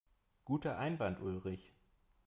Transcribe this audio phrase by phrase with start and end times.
[0.45, 1.75] Guter Einwand, Ulrich.